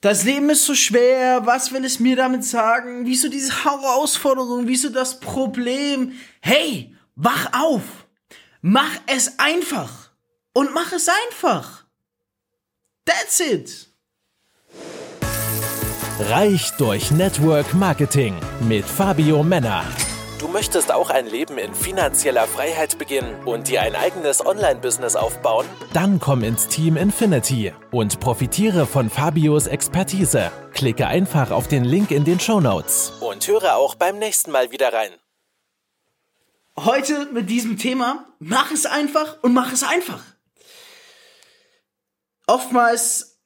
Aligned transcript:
das 0.00 0.24
Leben 0.24 0.48
ist 0.48 0.64
so 0.64 0.74
schwer, 0.74 1.44
was 1.44 1.72
will 1.72 1.84
es 1.84 2.00
mir 2.00 2.16
damit 2.16 2.44
sagen? 2.44 3.04
Wieso 3.04 3.28
diese 3.28 3.64
Herausforderung? 3.64 4.66
Wieso 4.66 4.88
das 4.88 5.20
Problem? 5.20 6.12
Hey, 6.40 6.94
wach 7.16 7.52
auf! 7.52 7.82
Mach 8.62 8.92
es 9.06 9.38
einfach! 9.38 10.10
Und 10.52 10.72
mach 10.72 10.92
es 10.92 11.08
einfach! 11.26 11.84
That's 13.04 13.40
it! 13.40 13.88
Reich 16.18 16.70
durch 16.76 17.10
Network 17.10 17.72
Marketing 17.74 18.36
mit 18.60 18.84
Fabio 18.84 19.42
Männer. 19.42 19.84
Du 20.40 20.48
möchtest 20.48 20.90
auch 20.90 21.10
ein 21.10 21.26
Leben 21.26 21.58
in 21.58 21.74
finanzieller 21.74 22.46
Freiheit 22.46 22.96
beginnen 22.96 23.44
und 23.44 23.68
dir 23.68 23.82
ein 23.82 23.94
eigenes 23.94 24.44
Online-Business 24.44 25.14
aufbauen? 25.14 25.66
Dann 25.92 26.18
komm 26.18 26.44
ins 26.44 26.66
Team 26.66 26.96
Infinity 26.96 27.74
und 27.90 28.20
profitiere 28.20 28.86
von 28.86 29.10
Fabios 29.10 29.66
Expertise. 29.66 30.50
Klicke 30.72 31.06
einfach 31.06 31.50
auf 31.50 31.68
den 31.68 31.84
Link 31.84 32.10
in 32.10 32.24
den 32.24 32.40
Show 32.40 32.58
Notes 32.58 33.12
und 33.20 33.46
höre 33.46 33.76
auch 33.76 33.96
beim 33.96 34.18
nächsten 34.18 34.50
Mal 34.50 34.70
wieder 34.70 34.94
rein. 34.94 35.10
Heute 36.78 37.26
mit 37.26 37.50
diesem 37.50 37.76
Thema, 37.76 38.24
mach 38.38 38.70
es 38.70 38.86
einfach 38.86 39.42
und 39.42 39.52
mach 39.52 39.70
es 39.74 39.82
einfach. 39.82 40.22
Oftmals 42.46 43.42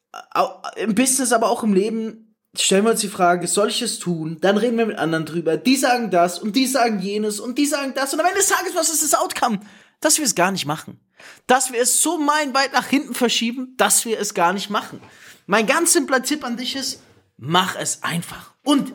im 0.77 0.95
Business, 0.95 1.33
aber 1.33 1.51
auch 1.51 1.65
im 1.65 1.75
Leben 1.75 2.24
stellen 2.57 2.85
wir 2.85 2.93
uns 2.93 3.01
die 3.01 3.09
Frage, 3.09 3.47
soll 3.47 3.69
ich 3.69 3.83
es 3.83 3.99
tun? 3.99 4.39
Dann 4.41 4.57
reden 4.57 4.79
wir 4.79 4.87
mit 4.87 4.99
anderen 4.99 5.27
drüber. 5.27 5.57
Die 5.57 5.77
sagen 5.77 6.11
das 6.11 6.39
und 6.39 6.57
die 6.57 6.67
sagen 6.67 7.01
jenes 7.01 7.41
und 7.41 7.59
die 7.59 7.67
sagen 7.67 7.93
das. 7.95 8.13
Und 8.13 8.21
am 8.21 8.27
Ende 8.27 8.39
des 8.39 8.49
Tages, 8.49 8.75
was 8.75 8.91
ist 8.91 9.03
das 9.03 9.15
Outcome? 9.15 9.61
Dass 10.01 10.19
wir 10.19 10.25
es 10.25 10.35
gar 10.35 10.53
nicht 10.53 10.67
machen. 10.67 11.01
Dass 11.47 11.73
wir 11.73 11.81
es 11.81 12.03
so 12.03 12.19
meilenweit 12.19 12.73
nach 12.73 12.87
hinten 12.87 13.15
verschieben, 13.15 13.75
dass 13.77 14.05
wir 14.05 14.19
es 14.19 14.35
gar 14.35 14.53
nicht 14.53 14.71
machen. 14.71 15.01
Mein 15.47 15.67
ganz 15.67 15.93
simpler 15.93 16.23
Tipp 16.23 16.45
an 16.45 16.57
dich 16.57 16.77
ist, 16.77 17.03
mach 17.37 17.77
es 17.77 18.03
einfach. 18.03 18.55
Und 18.63 18.93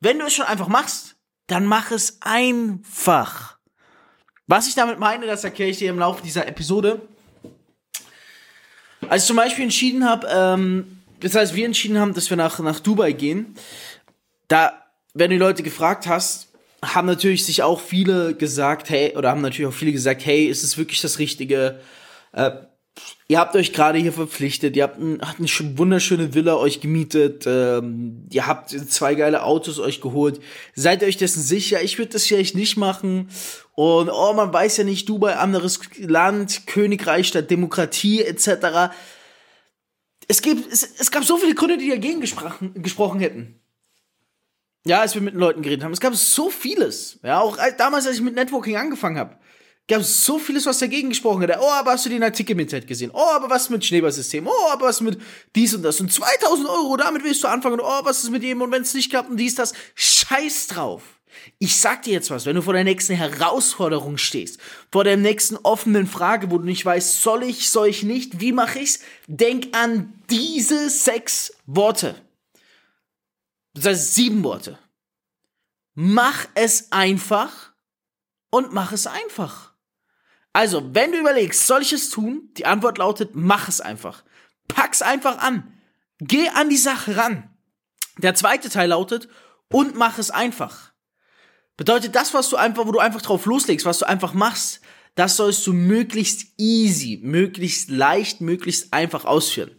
wenn 0.00 0.18
du 0.18 0.26
es 0.26 0.34
schon 0.34 0.46
einfach 0.46 0.68
machst, 0.68 1.16
dann 1.46 1.66
mach 1.66 1.90
es 1.90 2.18
einfach. 2.20 3.58
Was 4.46 4.68
ich 4.68 4.74
damit 4.74 4.98
meine, 4.98 5.26
das 5.26 5.44
erkläre 5.44 5.70
ich 5.70 5.78
dir 5.78 5.90
im 5.90 5.98
Laufe 5.98 6.22
dieser 6.22 6.46
Episode. 6.46 7.00
Als 9.08 9.22
ich 9.22 9.26
zum 9.28 9.36
Beispiel 9.36 9.64
entschieden 9.64 10.08
habe, 10.08 10.26
ähm, 10.30 10.93
das 11.24 11.34
heißt, 11.34 11.54
wir 11.54 11.64
entschieden 11.64 11.98
haben, 11.98 12.12
dass 12.12 12.28
wir 12.28 12.36
nach, 12.36 12.58
nach 12.58 12.80
Dubai 12.80 13.12
gehen. 13.12 13.54
Da, 14.48 14.74
wenn 15.14 15.30
du 15.30 15.36
die 15.36 15.40
Leute 15.40 15.62
gefragt 15.62 16.06
hast, 16.06 16.48
haben 16.84 17.06
natürlich 17.06 17.46
sich 17.46 17.62
auch 17.62 17.80
viele 17.80 18.34
gesagt, 18.34 18.90
hey, 18.90 19.16
oder 19.16 19.30
haben 19.30 19.40
natürlich 19.40 19.72
auch 19.72 19.76
viele 19.76 19.92
gesagt, 19.92 20.26
hey, 20.26 20.44
ist 20.44 20.62
es 20.62 20.76
wirklich 20.76 21.00
das 21.00 21.18
Richtige? 21.18 21.80
Äh, 22.32 22.50
ihr 23.26 23.38
habt 23.38 23.56
euch 23.56 23.72
gerade 23.72 23.98
hier 23.98 24.12
verpflichtet, 24.12 24.76
ihr 24.76 24.82
habt, 24.82 24.98
ein, 24.98 25.18
habt 25.22 25.38
eine 25.38 25.78
wunderschöne 25.78 26.34
Villa 26.34 26.56
euch 26.56 26.82
gemietet, 26.82 27.44
ähm, 27.46 28.26
ihr 28.30 28.46
habt 28.46 28.68
zwei 28.68 29.14
geile 29.14 29.44
Autos 29.44 29.78
euch 29.78 30.02
geholt. 30.02 30.40
Seid 30.74 31.00
ihr 31.00 31.08
euch 31.08 31.16
dessen 31.16 31.42
sicher? 31.42 31.82
Ich 31.82 31.96
würde 31.96 32.12
das 32.12 32.26
vielleicht 32.26 32.54
nicht 32.54 32.76
machen. 32.76 33.30
Und 33.72 34.10
oh, 34.10 34.34
man 34.34 34.52
weiß 34.52 34.76
ja 34.76 34.84
nicht, 34.84 35.08
Dubai, 35.08 35.36
anderes 35.36 35.80
Land, 35.96 36.66
Königreich 36.66 37.28
statt 37.28 37.50
Demokratie 37.50 38.20
etc 38.20 38.92
es, 40.28 40.42
gibt, 40.42 40.72
es, 40.72 40.82
es 40.98 41.10
gab 41.10 41.24
so 41.24 41.36
viele 41.36 41.54
Gründe, 41.54 41.78
die 41.78 41.88
dagegen 41.90 42.20
gesprochen, 42.20 42.82
gesprochen 42.82 43.20
hätten. 43.20 43.60
Ja, 44.86 45.00
als 45.00 45.14
wir 45.14 45.22
mit 45.22 45.34
den 45.34 45.40
Leuten 45.40 45.62
geredet 45.62 45.84
haben. 45.84 45.92
Es 45.92 46.00
gab 46.00 46.14
so 46.14 46.50
vieles. 46.50 47.18
Ja, 47.22 47.40
auch 47.40 47.58
damals, 47.78 48.06
als 48.06 48.16
ich 48.16 48.22
mit 48.22 48.34
Networking 48.34 48.76
angefangen 48.76 49.18
habe, 49.18 49.38
gab 49.88 50.00
es 50.00 50.24
so 50.24 50.38
vieles, 50.38 50.66
was 50.66 50.78
dagegen 50.78 51.08
gesprochen 51.08 51.40
hätte. 51.40 51.58
Oh, 51.60 51.70
aber 51.70 51.92
hast 51.92 52.04
du 52.04 52.10
den 52.10 52.22
Artikel 52.22 52.52
im 52.52 52.60
Internet 52.60 52.86
gesehen? 52.86 53.10
Oh, 53.12 53.30
aber 53.32 53.48
was 53.48 53.70
mit 53.70 53.84
Schneeballsystem? 53.84 54.46
Oh, 54.46 54.68
aber 54.70 54.86
was 54.86 55.00
mit 55.00 55.18
dies 55.54 55.74
und 55.74 55.82
das? 55.82 56.00
Und 56.00 56.12
2000 56.12 56.68
Euro, 56.68 56.96
damit 56.96 57.24
willst 57.24 57.42
du 57.42 57.48
anfangen. 57.48 57.80
oh, 57.80 58.00
was 58.04 58.24
ist 58.24 58.30
mit 58.30 58.42
dem? 58.42 58.60
Und 58.60 58.70
wenn 58.72 58.82
es 58.82 58.92
nicht 58.92 59.10
klappt 59.10 59.30
und 59.30 59.38
dies, 59.38 59.54
das. 59.54 59.72
Scheiß 59.94 60.68
drauf. 60.68 61.02
Ich 61.58 61.76
sag 61.76 62.02
dir 62.02 62.12
jetzt 62.12 62.30
was, 62.30 62.46
wenn 62.46 62.56
du 62.56 62.62
vor 62.62 62.72
der 62.72 62.84
nächsten 62.84 63.14
Herausforderung 63.14 64.18
stehst, 64.18 64.60
vor 64.90 65.04
der 65.04 65.16
nächsten 65.16 65.56
offenen 65.56 66.06
Frage, 66.06 66.50
wo 66.50 66.58
du 66.58 66.64
nicht 66.64 66.84
weißt, 66.84 67.22
soll 67.22 67.42
ich, 67.42 67.70
soll 67.70 67.88
ich 67.88 68.02
nicht, 68.02 68.40
wie 68.40 68.52
mache 68.52 68.78
ich's, 68.78 69.00
denk 69.26 69.76
an 69.76 70.12
diese 70.30 70.90
sechs 70.90 71.54
Worte. 71.66 72.14
Das 73.74 73.86
heißt 73.86 74.14
sieben 74.14 74.44
Worte. 74.44 74.78
Mach 75.94 76.46
es 76.54 76.92
einfach 76.92 77.72
und 78.50 78.72
mach 78.72 78.92
es 78.92 79.06
einfach. 79.06 79.72
Also, 80.52 80.94
wenn 80.94 81.12
du 81.12 81.18
überlegst, 81.18 81.66
soll 81.66 81.82
ich 81.82 81.92
es 81.92 82.10
tun? 82.10 82.50
Die 82.56 82.66
Antwort 82.66 82.98
lautet, 82.98 83.30
mach 83.34 83.68
es 83.68 83.80
einfach. 83.80 84.22
Pack's 84.68 85.02
einfach 85.02 85.38
an. 85.38 85.72
Geh 86.20 86.48
an 86.48 86.68
die 86.68 86.76
Sache 86.76 87.16
ran. 87.16 87.50
Der 88.18 88.34
zweite 88.36 88.70
Teil 88.70 88.90
lautet, 88.90 89.28
und 89.74 89.96
mach 89.96 90.18
es 90.18 90.30
einfach. 90.30 90.92
Bedeutet 91.76 92.14
das, 92.14 92.34
was 92.34 92.48
du 92.48 92.56
einfach, 92.56 92.86
wo 92.86 92.92
du 92.92 93.00
einfach 93.00 93.22
drauf 93.22 93.46
loslegst, 93.46 93.84
was 93.86 93.98
du 93.98 94.08
einfach 94.08 94.32
machst, 94.32 94.80
das 95.16 95.36
sollst 95.36 95.66
du 95.66 95.72
möglichst 95.72 96.46
easy, 96.58 97.20
möglichst 97.22 97.90
leicht, 97.90 98.40
möglichst 98.40 98.92
einfach 98.92 99.24
ausführen. 99.24 99.70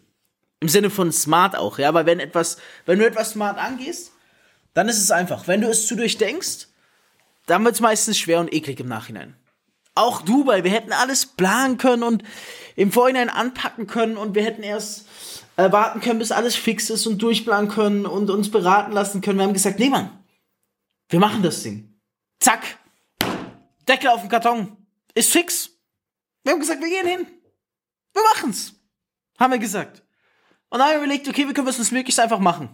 Im 0.59 0.69
Sinne 0.69 0.89
von 0.89 1.11
smart 1.11 1.55
auch, 1.55 1.77
ja, 1.77 1.93
weil 1.93 2.05
wenn 2.05 2.19
etwas, 2.19 2.57
wenn 2.85 2.99
du 2.99 3.05
etwas 3.05 3.31
smart 3.31 3.57
angehst, 3.57 4.11
dann 4.73 4.89
ist 4.89 5.01
es 5.01 5.11
einfach. 5.11 5.47
Wenn 5.47 5.61
du 5.61 5.69
es 5.69 5.87
zu 5.87 5.95
durchdenkst, 5.95 6.67
dann 7.45 7.63
wird 7.63 7.75
es 7.75 7.81
meistens 7.81 8.17
schwer 8.17 8.39
und 8.39 8.53
eklig 8.53 8.79
im 8.79 8.87
Nachhinein. 8.87 9.35
Auch 9.93 10.21
Dubai, 10.21 10.63
wir 10.63 10.71
hätten 10.71 10.91
alles 10.91 11.25
planen 11.25 11.77
können 11.77 12.03
und 12.03 12.23
im 12.75 12.91
Vorhinein 12.91 13.29
anpacken 13.29 13.87
können 13.87 14.17
und 14.17 14.35
wir 14.35 14.43
hätten 14.43 14.63
erst 14.63 15.07
äh, 15.55 15.71
warten 15.71 16.01
können, 16.01 16.19
bis 16.19 16.31
alles 16.33 16.55
fix 16.55 16.89
ist 16.89 17.07
und 17.07 17.21
durchplanen 17.21 17.69
können 17.69 18.05
und 18.05 18.29
uns 18.29 18.51
beraten 18.51 18.91
lassen 18.91 19.21
können. 19.21 19.39
Wir 19.39 19.45
haben 19.45 19.53
gesagt, 19.53 19.79
nee, 19.79 19.89
Mann, 19.89 20.09
wir 21.15 21.21
machen 21.21 21.41
das 21.41 21.63
Ding. 21.63 21.97
Zack. 22.41 22.77
Deckel 23.87 24.09
auf 24.09 24.19
dem 24.19 24.27
Karton. 24.27 24.75
Ist 25.13 25.31
fix. 25.31 25.69
Wir 26.43 26.51
haben 26.51 26.59
gesagt, 26.59 26.81
wir 26.81 26.89
gehen 26.89 27.07
hin. 27.07 27.25
Wir 28.11 28.21
machen's. 28.33 28.73
Haben 29.39 29.53
wir 29.53 29.59
gesagt. 29.59 30.03
Und 30.67 30.79
dann 30.79 30.89
haben 30.89 30.95
wir 30.95 31.05
überlegt, 31.05 31.29
okay, 31.29 31.47
wie 31.47 31.53
können 31.53 31.67
wir 31.67 31.69
es 31.69 31.91
möglichst 31.91 32.19
einfach 32.19 32.39
machen? 32.39 32.67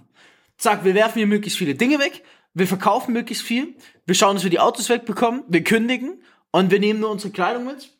Zack, 0.57 0.83
wir 0.83 0.95
werfen 0.95 1.19
hier 1.19 1.27
möglichst 1.27 1.59
viele 1.59 1.75
Dinge 1.75 1.99
weg. 1.99 2.23
Wir 2.55 2.65
verkaufen 2.65 3.13
möglichst 3.13 3.43
viel. 3.43 3.77
Wir 4.07 4.15
schauen, 4.15 4.37
dass 4.37 4.43
wir 4.43 4.49
die 4.49 4.59
Autos 4.59 4.89
wegbekommen. 4.89 5.43
Wir 5.47 5.63
kündigen. 5.63 6.23
Und 6.49 6.71
wir 6.71 6.79
nehmen 6.79 6.99
nur 6.99 7.11
unsere 7.11 7.31
Kleidung 7.31 7.65
mit. 7.65 7.95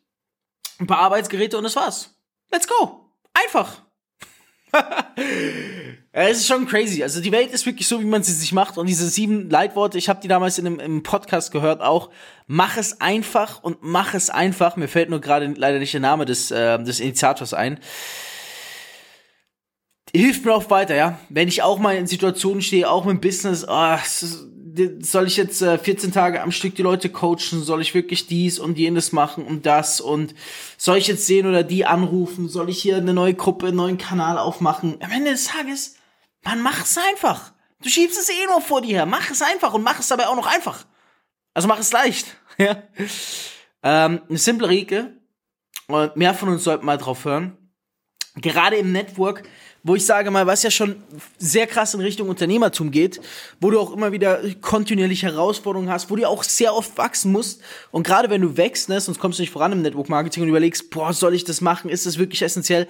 Ein 0.79 0.87
paar 0.87 1.01
Arbeitsgeräte 1.01 1.55
und 1.55 1.65
das 1.65 1.75
war's. 1.75 2.15
Let's 2.51 2.67
go. 2.67 3.13
Einfach. 3.31 3.83
es 6.13 6.39
ist 6.39 6.47
schon 6.47 6.67
crazy. 6.67 7.03
Also 7.03 7.21
die 7.21 7.31
Welt 7.31 7.51
ist 7.51 7.65
wirklich 7.65 7.87
so, 7.87 8.01
wie 8.01 8.05
man 8.05 8.21
sie 8.21 8.33
sich 8.33 8.51
macht. 8.51 8.77
Und 8.77 8.87
diese 8.87 9.07
sieben 9.07 9.49
Leitworte, 9.49 9.97
ich 9.97 10.09
habe 10.09 10.19
die 10.21 10.27
damals 10.27 10.57
in 10.57 10.67
einem, 10.67 10.79
im 10.79 11.03
Podcast 11.03 11.51
gehört 11.51 11.81
auch. 11.81 12.09
Mach 12.47 12.75
es 12.75 12.99
einfach 12.99 13.63
und 13.63 13.77
mach 13.81 14.13
es 14.13 14.29
einfach. 14.29 14.75
Mir 14.75 14.89
fällt 14.89 15.09
nur 15.09 15.21
gerade 15.21 15.53
leider 15.55 15.79
nicht 15.79 15.93
der 15.93 16.01
Name 16.01 16.25
des, 16.25 16.51
äh, 16.51 16.83
des 16.83 16.99
Initiators 16.99 17.53
ein. 17.53 17.79
Hilft 20.13 20.43
mir 20.43 20.53
auch 20.53 20.69
weiter, 20.69 20.95
ja. 20.95 21.17
Wenn 21.29 21.47
ich 21.47 21.63
auch 21.63 21.79
mal 21.79 21.95
in 21.95 22.07
Situationen 22.07 22.61
stehe, 22.61 22.89
auch 22.89 23.07
im 23.07 23.21
Business, 23.21 23.65
oh, 23.65 23.95
soll 24.99 25.27
ich 25.27 25.37
jetzt 25.37 25.61
äh, 25.61 25.77
14 25.77 26.11
Tage 26.11 26.41
am 26.41 26.51
Stück 26.51 26.75
die 26.75 26.81
Leute 26.81 27.07
coachen? 27.07 27.63
Soll 27.63 27.81
ich 27.81 27.93
wirklich 27.93 28.27
dies 28.27 28.59
und 28.59 28.77
jenes 28.77 29.13
machen 29.13 29.45
und 29.45 29.65
das? 29.65 30.01
Und 30.01 30.35
soll 30.77 30.97
ich 30.97 31.07
jetzt 31.07 31.25
sehen 31.25 31.47
oder 31.47 31.63
die 31.63 31.85
anrufen? 31.85 32.49
Soll 32.49 32.69
ich 32.69 32.81
hier 32.81 32.97
eine 32.97 33.13
neue 33.13 33.33
Gruppe, 33.33 33.67
einen 33.67 33.77
neuen 33.77 33.97
Kanal 33.97 34.37
aufmachen? 34.37 34.97
Am 34.99 35.11
Ende 35.11 35.31
des 35.31 35.45
Tages, 35.45 35.95
man 36.43 36.61
macht's 36.61 36.97
einfach. 36.97 37.53
Du 37.81 37.89
schiebst 37.89 38.19
es 38.19 38.29
eh 38.29 38.45
nur 38.47 38.61
vor 38.61 38.81
dir 38.81 38.97
her. 38.97 39.05
Mach 39.05 39.29
es 39.29 39.41
einfach 39.41 39.73
und 39.73 39.83
mach 39.83 39.99
es 39.99 40.07
dabei 40.07 40.27
auch 40.27 40.35
noch 40.35 40.47
einfach. 40.47 40.85
Also 41.53 41.67
mach 41.67 41.79
es 41.79 41.91
leicht. 41.91 42.35
ja. 42.57 42.83
Ähm, 43.83 44.21
eine 44.29 44.37
simple 44.37 44.69
Regel. 44.69 45.19
Und 45.87 46.15
mehr 46.15 46.33
von 46.33 46.49
uns 46.49 46.63
sollten 46.63 46.85
mal 46.85 46.97
drauf 46.97 47.25
hören. 47.25 47.57
Gerade 48.35 48.77
im 48.77 48.91
Network 48.91 49.43
wo 49.83 49.95
ich 49.95 50.05
sage 50.05 50.29
mal, 50.29 50.45
was 50.45 50.63
ja 50.63 50.69
schon 50.69 50.95
sehr 51.37 51.65
krass 51.65 51.93
in 51.93 52.01
Richtung 52.01 52.29
Unternehmertum 52.29 52.91
geht, 52.91 53.19
wo 53.59 53.71
du 53.71 53.79
auch 53.79 53.91
immer 53.91 54.11
wieder 54.11 54.41
kontinuierlich 54.61 55.23
Herausforderungen 55.23 55.89
hast, 55.89 56.11
wo 56.11 56.15
du 56.15 56.27
auch 56.27 56.43
sehr 56.43 56.75
oft 56.75 56.97
wachsen 56.97 57.31
musst. 57.31 57.61
Und 57.89 58.05
gerade 58.05 58.29
wenn 58.29 58.41
du 58.41 58.57
wächst, 58.57 58.89
ne, 58.89 59.01
sonst 59.01 59.19
kommst 59.19 59.39
du 59.39 59.43
nicht 59.43 59.51
voran 59.51 59.71
im 59.71 59.81
Network 59.81 60.09
Marketing 60.09 60.43
und 60.43 60.49
überlegst, 60.49 60.91
boah, 60.91 61.13
soll 61.13 61.33
ich 61.33 61.45
das 61.45 61.61
machen? 61.61 61.89
Ist 61.89 62.05
das 62.05 62.17
wirklich 62.17 62.41
essentiell? 62.41 62.87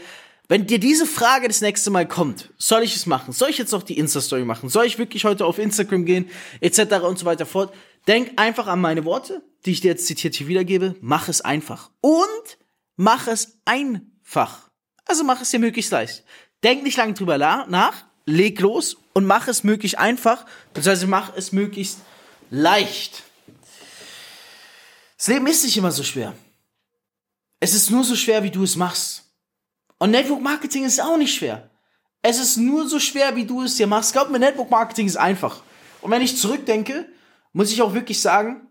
Wenn 0.52 0.68
dir 0.68 0.80
diese 0.80 1.06
Frage 1.06 1.48
das 1.48 1.62
nächste 1.62 1.92
Mal 1.92 2.06
kommt, 2.06 2.50
soll 2.58 2.84
ich 2.84 2.94
es 2.94 3.06
machen? 3.06 3.32
Soll 3.32 3.52
ich 3.52 3.58
jetzt 3.58 3.72
noch 3.72 3.84
die 3.84 3.98
Insta-Story 3.98 4.44
machen? 4.44 4.68
Soll 4.68 4.86
ich 4.86 4.98
wirklich 4.98 5.24
heute 5.24 5.46
auf 5.46 5.58
Instagram 5.58 6.04
gehen? 6.04 6.30
Etc. 6.60 6.82
und 7.04 7.18
so 7.18 7.26
weiter 7.26 7.46
fort. 7.46 7.74
Denk 8.06 8.34
einfach 8.36 8.68
an 8.68 8.82
meine 8.82 9.06
Worte, 9.06 9.42
die 9.66 9.72
ich 9.72 9.80
dir 9.80 9.92
jetzt 9.92 10.08
zitiert 10.08 10.36
hier 10.36 10.50
wiedergebe. 10.50 10.98
Mach 11.00 11.30
es 11.30 11.40
einfach. 11.40 11.90
Und 12.02 12.58
mach 12.98 13.28
es 13.28 13.60
einfach. 13.64 14.70
Also 15.06 15.24
mach 15.24 15.40
es 15.40 15.52
dir 15.52 15.60
möglichst 15.60 15.94
leicht. 15.94 16.26
Denk 16.66 16.84
nicht 16.84 16.98
lange 16.98 17.14
drüber 17.14 17.38
nach, 17.38 18.04
leg 18.26 18.60
los 18.60 18.98
und 19.14 19.26
mach 19.26 19.48
es 19.48 19.64
möglichst 19.64 20.00
einfach, 20.00 20.46
beziehungsweise 20.74 21.08
mach 21.08 21.34
es 21.34 21.54
möglichst 21.54 22.00
leicht. 22.50 23.24
Das 25.18 25.28
Leben 25.28 25.48
ist 25.48 25.64
nicht 25.64 25.78
immer 25.78 25.94
so 25.94 26.04
schwer. 26.04 26.36
Es 27.62 27.74
ist 27.74 27.90
nur 27.90 28.04
so 28.04 28.18
schwer, 28.18 28.44
wie 28.44 28.52
du 28.52 28.64
es 28.64 28.76
machst. 28.76 29.31
Und 30.02 30.10
Network 30.10 30.42
Marketing 30.42 30.84
ist 30.84 31.00
auch 31.00 31.16
nicht 31.16 31.36
schwer. 31.36 31.70
Es 32.24 32.40
ist 32.40 32.58
nur 32.58 32.88
so 32.88 32.98
schwer, 32.98 33.36
wie 33.36 33.46
du 33.46 33.62
es 33.62 33.76
dir 33.76 33.86
machst. 33.86 34.14
Glaub 34.14 34.32
mir, 34.32 34.40
Network 34.40 34.72
Marketing 34.72 35.06
ist 35.06 35.16
einfach. 35.16 35.62
Und 36.02 36.10
wenn 36.10 36.24
ich 36.24 36.38
zurückdenke, 36.38 37.06
muss 37.54 37.72
ich 37.72 37.84
auch 37.84 37.94
wirklich 37.94 38.20
sagen, 38.20 38.68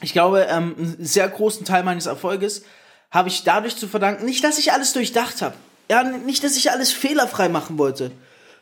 ich 0.00 0.14
glaube, 0.14 0.46
ähm, 0.48 0.74
einen 0.78 1.04
sehr 1.04 1.28
großen 1.28 1.66
Teil 1.66 1.82
meines 1.82 2.06
Erfolges 2.06 2.62
habe 3.10 3.28
ich 3.28 3.44
dadurch 3.44 3.76
zu 3.76 3.88
verdanken, 3.88 4.24
nicht, 4.24 4.42
dass 4.42 4.58
ich 4.58 4.72
alles 4.72 4.94
durchdacht 4.94 5.42
habe. 5.42 5.54
Ja, 5.90 6.02
nicht, 6.02 6.42
dass 6.42 6.56
ich 6.56 6.70
alles 6.70 6.92
fehlerfrei 6.92 7.50
machen 7.50 7.76
wollte, 7.76 8.10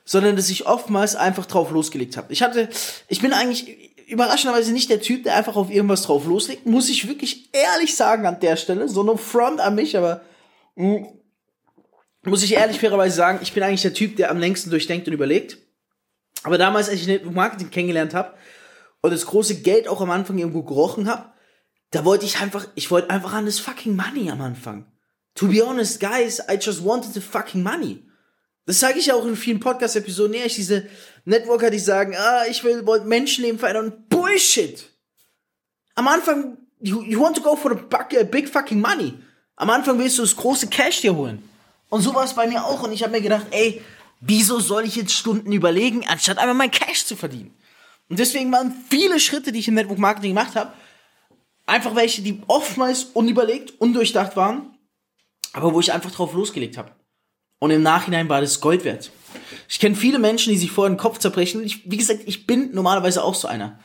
sondern 0.04 0.34
dass 0.34 0.50
ich 0.50 0.66
oftmals 0.66 1.14
einfach 1.14 1.46
drauf 1.46 1.70
losgelegt 1.70 2.16
habe. 2.16 2.32
Ich 2.32 2.42
hatte, 2.42 2.68
ich 3.06 3.20
bin 3.20 3.32
eigentlich 3.32 3.92
überraschenderweise 4.08 4.72
nicht 4.72 4.90
der 4.90 5.02
Typ, 5.02 5.22
der 5.22 5.36
einfach 5.36 5.54
auf 5.54 5.70
irgendwas 5.70 6.02
drauf 6.02 6.26
loslegt, 6.26 6.66
muss 6.66 6.88
ich 6.88 7.06
wirklich 7.06 7.48
ehrlich 7.52 7.94
sagen 7.94 8.26
an 8.26 8.40
der 8.40 8.56
Stelle, 8.56 8.88
so 8.88 9.04
no 9.04 9.16
front 9.16 9.60
an 9.60 9.76
mich, 9.76 9.96
aber 9.96 10.22
mh, 10.74 10.96
hm, 10.96 11.15
muss 12.26 12.42
ich 12.42 12.54
ehrlich 12.54 12.80
fairerweise 12.80 13.16
sagen, 13.16 13.38
ich 13.42 13.52
bin 13.52 13.62
eigentlich 13.62 13.82
der 13.82 13.94
Typ, 13.94 14.16
der 14.16 14.30
am 14.30 14.38
längsten 14.38 14.70
durchdenkt 14.70 15.06
und 15.06 15.14
überlegt. 15.14 15.58
Aber 16.42 16.58
damals, 16.58 16.88
als 16.88 17.00
ich 17.00 17.06
Network 17.06 17.34
Marketing 17.34 17.70
kennengelernt 17.70 18.14
habe 18.14 18.34
und 19.00 19.12
das 19.12 19.26
große 19.26 19.62
Geld 19.62 19.88
auch 19.88 20.00
am 20.00 20.10
Anfang 20.10 20.38
irgendwo 20.38 20.62
gerochen 20.62 21.08
habe, 21.08 21.32
da 21.90 22.04
wollte 22.04 22.24
ich 22.24 22.40
einfach, 22.40 22.66
ich 22.74 22.90
wollte 22.90 23.10
einfach 23.10 23.32
an 23.32 23.46
das 23.46 23.58
fucking 23.58 23.96
Money 23.96 24.30
am 24.30 24.40
Anfang. 24.40 24.86
To 25.36 25.48
be 25.48 25.64
honest, 25.64 26.00
guys, 26.00 26.40
I 26.50 26.54
just 26.60 26.84
wanted 26.84 27.12
the 27.12 27.20
fucking 27.20 27.62
money. 27.62 28.02
Das 28.64 28.80
sage 28.80 28.98
ich 28.98 29.06
ja 29.06 29.14
auch 29.14 29.24
in 29.24 29.36
vielen 29.36 29.60
Podcast-Episoden. 29.60 30.34
Ja, 30.34 30.44
ich 30.44 30.56
diese 30.56 30.88
Networker, 31.24 31.70
die 31.70 31.78
sagen, 31.78 32.16
ah, 32.16 32.44
ich 32.50 32.64
will 32.64 32.82
Menschenleben 33.04 33.58
verändern. 33.58 34.06
Bullshit! 34.08 34.90
Am 35.94 36.08
Anfang, 36.08 36.58
you, 36.80 37.02
you 37.02 37.20
want 37.20 37.36
to 37.36 37.42
go 37.42 37.54
for 37.54 37.70
the 37.70 38.24
big 38.24 38.48
fucking 38.48 38.80
money. 38.80 39.14
Am 39.56 39.70
Anfang 39.70 39.98
willst 39.98 40.18
du 40.18 40.22
das 40.22 40.34
große 40.34 40.66
Cash 40.68 41.02
dir 41.02 41.14
holen. 41.14 41.42
Und 41.88 42.02
so 42.02 42.14
war 42.14 42.24
es 42.24 42.34
bei 42.34 42.46
mir 42.46 42.64
auch. 42.64 42.82
Und 42.82 42.92
ich 42.92 43.02
habe 43.02 43.12
mir 43.12 43.20
gedacht, 43.20 43.46
ey, 43.50 43.82
wieso 44.20 44.60
soll 44.60 44.84
ich 44.84 44.96
jetzt 44.96 45.12
Stunden 45.12 45.52
überlegen, 45.52 46.06
anstatt 46.06 46.38
einfach 46.38 46.54
mein 46.54 46.70
Cash 46.70 47.04
zu 47.04 47.16
verdienen? 47.16 47.54
Und 48.08 48.18
deswegen 48.18 48.52
waren 48.52 48.74
viele 48.88 49.18
Schritte, 49.18 49.52
die 49.52 49.58
ich 49.58 49.68
im 49.68 49.74
Network 49.74 49.98
Marketing 49.98 50.30
gemacht 50.30 50.54
habe, 50.54 50.72
einfach 51.66 51.94
welche, 51.94 52.22
die 52.22 52.42
oftmals 52.46 53.04
unüberlegt, 53.04 53.80
undurchdacht 53.80 54.36
waren, 54.36 54.76
aber 55.52 55.74
wo 55.74 55.80
ich 55.80 55.92
einfach 55.92 56.12
drauf 56.12 56.32
losgelegt 56.34 56.76
habe. 56.76 56.92
Und 57.58 57.70
im 57.70 57.82
Nachhinein 57.82 58.28
war 58.28 58.40
das 58.40 58.60
Gold 58.60 58.84
wert. 58.84 59.10
Ich 59.68 59.80
kenne 59.80 59.94
viele 59.94 60.18
Menschen, 60.18 60.52
die 60.52 60.58
sich 60.58 60.70
vorher 60.70 60.94
den 60.94 60.98
Kopf 60.98 61.18
zerbrechen. 61.18 61.64
Ich, 61.64 61.90
wie 61.90 61.96
gesagt, 61.96 62.20
ich 62.26 62.46
bin 62.46 62.72
normalerweise 62.74 63.24
auch 63.24 63.34
so 63.34 63.48
einer. 63.48 63.80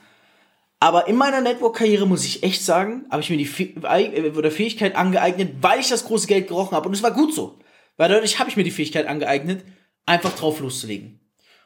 Aber 0.80 1.08
in 1.08 1.16
meiner 1.16 1.42
Network-Karriere 1.42 2.06
muss 2.08 2.26
ich 2.26 2.44
echt 2.44 2.64
sagen, 2.64 3.06
habe 3.10 3.22
ich 3.22 3.30
mir 3.30 3.38
die 3.38 3.44
äh, 3.44 4.52
Fähigkeit 4.52 4.96
angeeignet, 4.96 5.56
weil 5.62 5.80
ich 5.80 5.90
das 5.90 6.06
große 6.06 6.28
Geld 6.28 6.48
gerochen 6.48 6.76
habe. 6.76 6.88
Und 6.90 6.96
es 6.96 7.04
war 7.04 7.12
gut 7.12 7.34
so. 7.34 7.60
Weil 8.02 8.10
dadurch 8.10 8.40
habe 8.40 8.50
ich 8.50 8.56
mir 8.56 8.64
die 8.64 8.72
Fähigkeit 8.72 9.06
angeeignet, 9.06 9.64
einfach 10.08 10.36
drauf 10.36 10.60
loszulegen. 10.60 11.20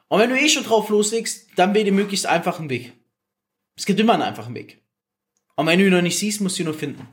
Und 0.09 0.19
wenn 0.19 0.29
du 0.29 0.37
eh 0.37 0.49
schon 0.49 0.65
drauf 0.65 0.89
loslegst, 0.89 1.47
dann 1.55 1.73
wähle 1.73 1.93
möglichst 1.93 2.25
einfachen 2.25 2.69
Weg. 2.69 2.91
Es 3.77 3.85
gibt 3.85 4.01
immer 4.01 4.15
einen 4.15 4.23
einfachen 4.23 4.53
Weg. 4.53 4.83
Und 5.55 5.65
wenn 5.65 5.79
du 5.79 5.85
ihn 5.85 5.93
noch 5.93 6.01
nicht 6.01 6.19
siehst, 6.19 6.41
musst 6.41 6.57
du 6.57 6.63
ihn 6.63 6.65
nur 6.65 6.73
finden. 6.73 7.07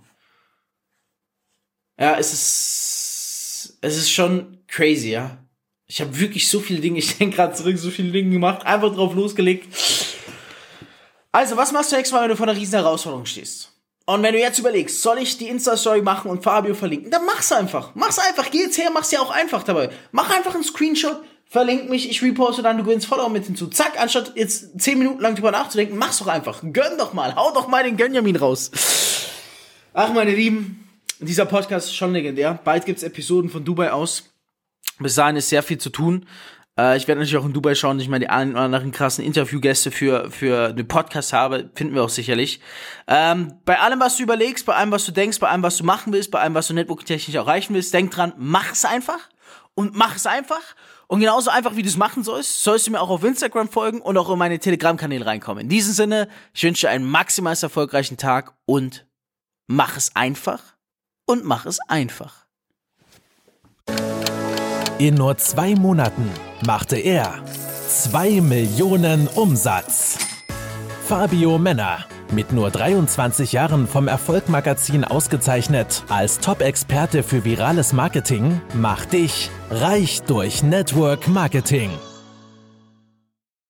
Ja, 2.00 2.18
es 2.18 2.32
ist, 2.32 3.78
es 3.80 3.96
ist 3.96 4.10
schon 4.10 4.58
crazy, 4.66 5.10
ja. 5.10 5.38
Ich 5.86 6.00
habe 6.00 6.18
wirklich 6.18 6.48
so 6.48 6.58
viele 6.58 6.80
Dinge, 6.80 6.98
ich 6.98 7.16
denke 7.16 7.36
gerade 7.36 7.54
zurück, 7.54 7.78
so 7.78 7.92
viele 7.92 8.10
Dinge 8.10 8.32
gemacht, 8.32 8.66
einfach 8.66 8.92
drauf 8.92 9.14
losgelegt. 9.14 9.68
Also, 11.30 11.56
was 11.56 11.70
machst 11.70 11.92
du 11.92 11.96
nächstes 11.96 12.12
Mal, 12.12 12.22
wenn 12.22 12.30
du 12.30 12.36
vor 12.36 12.48
einer 12.48 12.58
riesen 12.58 12.74
Herausforderung 12.74 13.26
stehst? 13.26 13.71
Und 14.04 14.22
wenn 14.22 14.32
du 14.32 14.40
jetzt 14.40 14.58
überlegst, 14.58 15.00
soll 15.00 15.18
ich 15.18 15.38
die 15.38 15.48
Insta-Story 15.48 16.02
machen 16.02 16.30
und 16.30 16.42
Fabio 16.42 16.74
verlinken, 16.74 17.10
dann 17.10 17.24
mach's 17.24 17.52
einfach. 17.52 17.92
Mach's 17.94 18.18
einfach. 18.18 18.50
Geh 18.50 18.62
jetzt 18.62 18.78
her, 18.78 18.90
mach's 18.92 19.12
ja 19.12 19.20
auch 19.20 19.30
einfach 19.30 19.62
dabei. 19.62 19.90
Mach 20.10 20.30
einfach 20.30 20.54
einen 20.54 20.64
Screenshot, 20.64 21.22
verlink 21.48 21.88
mich, 21.88 22.10
ich 22.10 22.22
reposte 22.22 22.62
dann, 22.62 22.78
du 22.78 22.84
gewinnst 22.84 23.06
Follower 23.06 23.28
mit 23.28 23.44
hinzu. 23.44 23.68
Zack, 23.68 24.00
anstatt 24.00 24.32
jetzt 24.34 24.80
10 24.80 24.98
Minuten 24.98 25.20
lang 25.20 25.34
drüber 25.34 25.50
nachzudenken, 25.50 25.96
mach's 25.98 26.18
doch 26.18 26.26
einfach. 26.26 26.62
Gönn 26.72 26.98
doch 26.98 27.12
mal, 27.12 27.36
hau 27.36 27.52
doch 27.52 27.68
mal 27.68 27.84
den 27.84 27.96
Gönjamin 27.96 28.36
raus. 28.36 28.70
Ach, 29.94 30.12
meine 30.12 30.34
Lieben, 30.34 30.88
dieser 31.20 31.44
Podcast 31.44 31.88
ist 31.88 31.96
schon 31.96 32.12
legendär. 32.12 32.58
Bald 32.64 32.86
gibt's 32.86 33.02
Episoden 33.02 33.50
von 33.50 33.64
Dubai 33.64 33.92
aus. 33.92 34.30
Bis 34.98 35.14
dahin 35.14 35.36
ist 35.36 35.48
sehr 35.48 35.62
viel 35.62 35.78
zu 35.78 35.90
tun. 35.90 36.26
Äh, 36.78 36.96
ich 36.96 37.06
werde 37.08 37.20
natürlich 37.20 37.36
auch 37.36 37.46
in 37.46 37.52
Dubai 37.52 37.74
schauen, 37.74 37.98
dass 37.98 38.04
ich 38.04 38.08
mal 38.08 38.18
die 38.18 38.28
einen 38.28 38.52
oder 38.52 38.62
anderen 38.62 38.92
krassen 38.92 39.24
Interviewgäste 39.24 39.90
für, 39.90 40.30
für 40.30 40.72
den 40.72 40.88
Podcast 40.88 41.32
habe. 41.32 41.70
Finden 41.74 41.94
wir 41.94 42.04
auch 42.04 42.08
sicherlich. 42.08 42.60
Ähm, 43.06 43.54
bei 43.64 43.78
allem, 43.78 44.00
was 44.00 44.16
du 44.16 44.22
überlegst, 44.22 44.66
bei 44.66 44.74
allem, 44.74 44.90
was 44.90 45.04
du 45.04 45.12
denkst, 45.12 45.38
bei 45.40 45.48
allem, 45.48 45.62
was 45.62 45.76
du 45.76 45.84
machen 45.84 46.12
willst, 46.12 46.30
bei 46.30 46.40
allem, 46.40 46.54
was 46.54 46.68
du 46.68 46.74
networking-technisch 46.74 47.34
erreichen 47.34 47.74
willst, 47.74 47.92
denk 47.92 48.10
dran, 48.10 48.32
mach 48.38 48.72
es 48.72 48.84
einfach 48.84 49.28
und 49.74 49.94
mach 49.94 50.16
es 50.16 50.26
einfach. 50.26 50.62
Und 51.08 51.20
genauso 51.20 51.50
einfach, 51.50 51.76
wie 51.76 51.82
du 51.82 51.88
es 51.88 51.98
machen 51.98 52.24
sollst, 52.24 52.62
sollst 52.62 52.86
du 52.86 52.90
mir 52.90 53.00
auch 53.00 53.10
auf 53.10 53.22
Instagram 53.22 53.68
folgen 53.68 54.00
und 54.00 54.16
auch 54.16 54.30
in 54.30 54.38
meine 54.38 54.58
Telegram-Kanäle 54.58 55.26
reinkommen. 55.26 55.64
In 55.64 55.68
diesem 55.68 55.92
Sinne, 55.92 56.28
ich 56.54 56.62
wünsche 56.62 56.86
dir 56.86 56.90
einen 56.90 57.04
maximal 57.04 57.54
erfolgreichen 57.60 58.16
Tag 58.16 58.54
und 58.64 59.06
mach 59.66 59.98
es 59.98 60.16
einfach 60.16 60.62
und 61.26 61.44
mach 61.44 61.66
es 61.66 61.80
einfach. 61.86 62.46
In 64.98 65.16
nur 65.16 65.36
zwei 65.36 65.74
Monaten 65.74 66.30
machte 66.66 66.96
er 66.96 67.34
2 67.88 68.40
Millionen 68.40 69.26
Umsatz. 69.28 70.18
Fabio 71.06 71.58
Männer, 71.58 72.06
mit 72.30 72.52
nur 72.52 72.70
23 72.70 73.52
Jahren 73.52 73.86
vom 73.86 74.08
Erfolgmagazin 74.08 75.04
ausgezeichnet 75.04 76.04
als 76.08 76.38
Top-Experte 76.38 77.22
für 77.22 77.44
virales 77.44 77.92
Marketing, 77.92 78.60
macht 78.74 79.12
dich 79.12 79.50
reich 79.70 80.22
durch 80.22 80.62
Network 80.62 81.28
Marketing. 81.28 81.90